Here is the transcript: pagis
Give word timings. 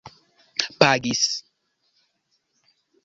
pagis 0.79 1.23